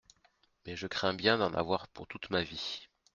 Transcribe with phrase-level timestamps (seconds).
[0.65, 2.87] Mais je crains bien d'en avoir pour toute ma vie.